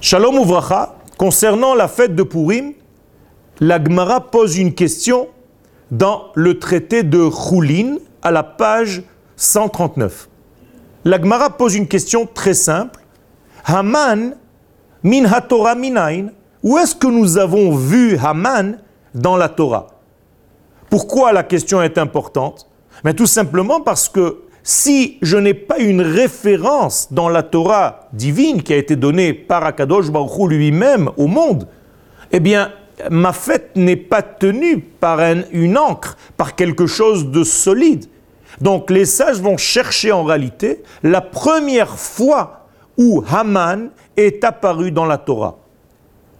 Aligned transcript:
Shalom 0.00 0.36
Uvracha, 0.36 0.94
concernant 1.16 1.74
la 1.74 1.88
fête 1.88 2.14
de 2.14 2.22
Purim, 2.22 2.72
la 3.58 3.82
Gemara 3.82 4.20
pose 4.20 4.56
une 4.56 4.72
question 4.72 5.26
dans 5.90 6.26
le 6.36 6.60
traité 6.60 7.02
de 7.02 7.28
Choulin 7.28 7.96
à 8.22 8.30
la 8.30 8.44
page 8.44 9.02
139. 9.34 10.28
La 11.04 11.20
Gemara 11.20 11.50
pose 11.50 11.74
une 11.74 11.88
question 11.88 12.28
très 12.32 12.54
simple. 12.54 13.00
Haman 13.64 14.36
min 15.02 15.24
haTorah 15.24 15.74
minain. 15.74 16.28
Où 16.62 16.78
est-ce 16.78 16.94
que 16.94 17.08
nous 17.08 17.36
avons 17.36 17.74
vu 17.74 18.16
Haman 18.18 18.78
dans 19.14 19.36
la 19.36 19.48
Torah? 19.48 19.88
Pourquoi 20.90 21.32
la 21.32 21.42
question 21.42 21.82
est 21.82 21.98
importante? 21.98 22.68
Mais 23.02 23.14
tout 23.14 23.26
simplement 23.26 23.80
parce 23.80 24.08
que 24.08 24.42
si 24.68 25.16
je 25.22 25.38
n'ai 25.38 25.54
pas 25.54 25.78
une 25.78 26.02
référence 26.02 27.10
dans 27.10 27.30
la 27.30 27.42
Torah 27.42 28.00
divine 28.12 28.62
qui 28.62 28.74
a 28.74 28.76
été 28.76 28.96
donnée 28.96 29.32
par 29.32 29.64
Akadosh 29.64 30.10
Baruch 30.10 30.50
lui-même 30.50 31.08
au 31.16 31.26
monde, 31.26 31.66
eh 32.32 32.38
bien, 32.38 32.70
ma 33.10 33.32
fête 33.32 33.70
n'est 33.76 33.96
pas 33.96 34.20
tenue 34.20 34.80
par 34.80 35.20
une 35.52 35.78
encre, 35.78 36.18
par 36.36 36.54
quelque 36.54 36.86
chose 36.86 37.30
de 37.30 37.44
solide. 37.44 38.04
Donc 38.60 38.90
les 38.90 39.06
sages 39.06 39.40
vont 39.40 39.56
chercher 39.56 40.12
en 40.12 40.22
réalité 40.22 40.82
la 41.02 41.22
première 41.22 41.98
fois 41.98 42.66
où 42.98 43.24
Haman 43.26 43.88
est 44.18 44.44
apparu 44.44 44.92
dans 44.92 45.06
la 45.06 45.16
Torah. 45.16 45.56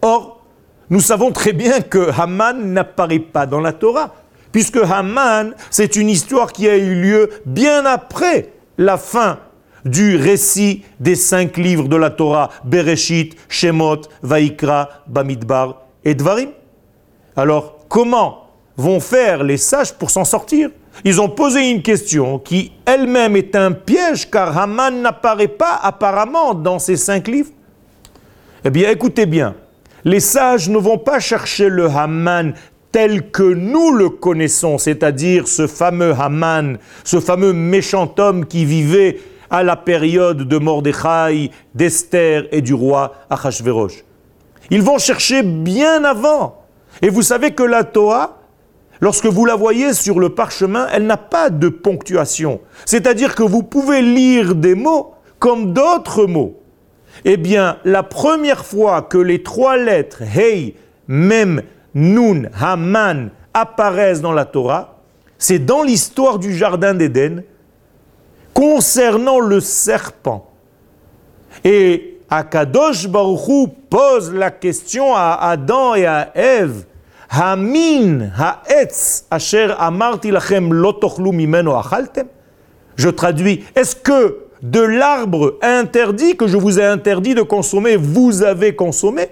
Or, 0.00 0.42
nous 0.88 1.00
savons 1.00 1.30
très 1.30 1.52
bien 1.52 1.82
que 1.82 2.10
Haman 2.18 2.72
n'apparaît 2.72 3.18
pas 3.18 3.44
dans 3.44 3.60
la 3.60 3.74
Torah, 3.74 4.14
puisque 4.54 4.76
Haman, 4.76 5.52
c'est 5.68 5.96
une 5.96 6.08
histoire 6.08 6.52
qui 6.52 6.68
a 6.68 6.76
eu 6.76 6.94
lieu 6.94 7.28
bien 7.44 7.84
après 7.84 8.52
la 8.78 8.98
fin 8.98 9.40
du 9.84 10.14
récit 10.14 10.84
des 11.00 11.16
cinq 11.16 11.56
livres 11.56 11.88
de 11.88 11.96
la 11.96 12.10
Torah, 12.10 12.50
Bereshit, 12.62 13.36
Shemot, 13.48 14.02
Vaikra, 14.22 15.02
Bamidbar 15.08 15.82
et 16.04 16.14
Dvarim. 16.14 16.50
Alors, 17.36 17.80
comment 17.88 18.46
vont 18.76 19.00
faire 19.00 19.42
les 19.42 19.56
sages 19.56 19.92
pour 19.92 20.12
s'en 20.12 20.24
sortir? 20.24 20.70
Ils 21.02 21.20
ont 21.20 21.30
posé 21.30 21.68
une 21.68 21.82
question 21.82 22.38
qui 22.38 22.70
elle-même 22.86 23.34
est 23.34 23.56
un 23.56 23.72
piège, 23.72 24.30
car 24.30 24.56
Haman 24.56 25.02
n'apparaît 25.02 25.48
pas 25.48 25.80
apparemment 25.82 26.54
dans 26.54 26.78
ces 26.78 26.96
cinq 26.96 27.26
livres. 27.26 27.50
Eh 28.64 28.70
bien, 28.70 28.88
écoutez 28.88 29.26
bien, 29.26 29.56
les 30.04 30.20
sages 30.20 30.68
ne 30.68 30.78
vont 30.78 30.98
pas 30.98 31.18
chercher 31.18 31.68
le 31.68 31.86
Haman 31.86 32.54
tel 32.94 33.32
que 33.32 33.42
nous 33.42 33.90
le 33.90 34.08
connaissons, 34.08 34.78
c'est-à-dire 34.78 35.48
ce 35.48 35.66
fameux 35.66 36.14
Haman, 36.16 36.78
ce 37.02 37.18
fameux 37.18 37.52
méchant 37.52 38.14
homme 38.18 38.46
qui 38.46 38.64
vivait 38.64 39.18
à 39.50 39.64
la 39.64 39.74
période 39.74 40.46
de 40.46 40.58
Mordechai, 40.58 41.50
d'Esther 41.74 42.46
et 42.52 42.62
du 42.62 42.72
roi 42.72 43.14
Achashverosh. 43.30 44.04
Ils 44.70 44.80
vont 44.80 44.98
chercher 44.98 45.42
bien 45.42 46.04
avant. 46.04 46.62
Et 47.02 47.08
vous 47.08 47.22
savez 47.22 47.50
que 47.50 47.64
la 47.64 47.82
Torah, 47.82 48.38
lorsque 49.00 49.26
vous 49.26 49.44
la 49.44 49.56
voyez 49.56 49.92
sur 49.92 50.20
le 50.20 50.28
parchemin, 50.28 50.86
elle 50.92 51.06
n'a 51.06 51.16
pas 51.16 51.50
de 51.50 51.68
ponctuation. 51.68 52.60
C'est-à-dire 52.84 53.34
que 53.34 53.42
vous 53.42 53.64
pouvez 53.64 54.02
lire 54.02 54.54
des 54.54 54.76
mots 54.76 55.14
comme 55.40 55.72
d'autres 55.72 56.26
mots. 56.26 56.62
Eh 57.24 57.38
bien, 57.38 57.78
la 57.84 58.04
première 58.04 58.64
fois 58.64 59.02
que 59.02 59.18
les 59.18 59.42
trois 59.42 59.76
lettres 59.76 60.22
Hey, 60.22 60.76
Mem, 61.08 61.60
Nun, 61.94 62.50
Haman 62.60 63.30
apparaissent 63.52 64.20
dans 64.20 64.32
la 64.32 64.44
Torah, 64.44 64.96
c'est 65.38 65.60
dans 65.60 65.82
l'histoire 65.82 66.38
du 66.38 66.54
Jardin 66.54 66.94
d'Éden 66.94 67.44
concernant 68.52 69.40
le 69.40 69.60
serpent. 69.60 70.50
Et 71.62 72.18
Akadosh 72.30 73.08
Baruchou 73.08 73.68
pose 73.90 74.32
la 74.32 74.50
question 74.50 75.14
à 75.14 75.38
Adam 75.40 75.94
et 75.94 76.06
à 76.06 76.30
Ève. 76.34 76.84
Hamin 77.30 78.30
ha'etz 78.36 79.26
asher 79.30 79.72
amarti 79.78 80.30
lachem 80.30 80.72
lotochlu 80.72 81.32
mimeno 81.32 81.74
achaltem. 81.76 82.26
Je 82.96 83.08
traduis. 83.08 83.64
Est-ce 83.74 83.96
que 83.96 84.38
de 84.62 84.80
l'arbre 84.80 85.58
interdit 85.62 86.36
que 86.36 86.46
je 86.46 86.56
vous 86.56 86.78
ai 86.78 86.84
interdit 86.84 87.34
de 87.34 87.42
consommer, 87.42 87.96
vous 87.96 88.42
avez 88.42 88.74
consommé? 88.74 89.28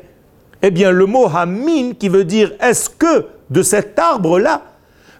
Eh 0.62 0.70
bien, 0.70 0.92
le 0.92 1.06
mot 1.06 1.26
hamin 1.26 1.92
qui 1.98 2.08
veut 2.08 2.24
dire 2.24 2.52
est-ce 2.60 2.88
que 2.88 3.26
de 3.50 3.62
cet 3.62 3.98
arbre-là 3.98 4.62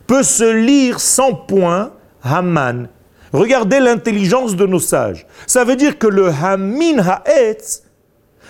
peut 0.07 0.23
se 0.23 0.51
lire 0.65 1.01
sans 1.01 1.35
point 1.35 1.93
Haman 2.23 2.89
Regardez 3.33 3.81
l'intelligence 3.81 4.57
de 4.57 4.67
nos 4.67 4.79
sages. 4.79 5.27
Ça 5.47 5.65
veut 5.65 5.77
dire 5.77 5.99
que 5.99 6.07
le 6.07 6.29
Hamin 6.29 6.99
Ha'etz 6.99 7.83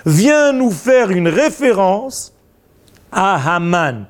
vient 0.05 0.53
nous 0.53 0.73
faire 0.73 1.11
une 1.11 1.29
référence 1.29 2.35
à 3.13 3.55
Haman. 3.55 4.07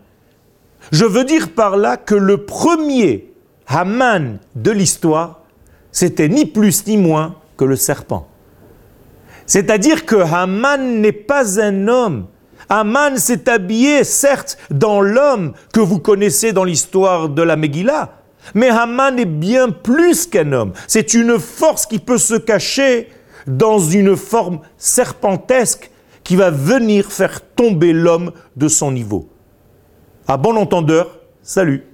Je 0.90 1.04
veux 1.04 1.24
dire 1.24 1.50
par 1.54 1.76
là 1.76 1.96
que 1.96 2.14
le 2.14 2.38
premier 2.38 3.32
Haman 3.66 4.38
de 4.54 4.70
l'histoire, 4.70 5.42
c'était 5.90 6.28
ni 6.28 6.46
plus 6.46 6.86
ni 6.86 6.96
moins 6.96 7.36
que 7.56 7.64
le 7.64 7.76
serpent. 7.76 8.28
C'est-à-dire 9.46 10.06
que 10.06 10.16
Haman 10.16 11.00
n'est 11.00 11.12
pas 11.12 11.60
un 11.60 11.88
homme. 11.88 12.26
Haman 12.74 13.18
s'est 13.18 13.50
habillé, 13.50 14.02
certes, 14.02 14.56
dans 14.70 15.02
l'homme 15.02 15.52
que 15.74 15.80
vous 15.80 15.98
connaissez 15.98 16.54
dans 16.54 16.64
l'histoire 16.64 17.28
de 17.28 17.42
la 17.42 17.54
Megillah, 17.54 18.14
mais 18.54 18.70
Haman 18.70 19.18
est 19.18 19.26
bien 19.26 19.68
plus 19.68 20.26
qu'un 20.26 20.52
homme. 20.52 20.72
C'est 20.86 21.12
une 21.12 21.38
force 21.38 21.84
qui 21.84 21.98
peut 21.98 22.16
se 22.16 22.32
cacher 22.32 23.10
dans 23.46 23.78
une 23.78 24.16
forme 24.16 24.60
serpentesque 24.78 25.90
qui 26.24 26.34
va 26.34 26.50
venir 26.50 27.12
faire 27.12 27.42
tomber 27.42 27.92
l'homme 27.92 28.32
de 28.56 28.68
son 28.68 28.90
niveau. 28.90 29.28
À 30.26 30.38
bon 30.38 30.56
entendeur, 30.56 31.20
salut 31.42 31.91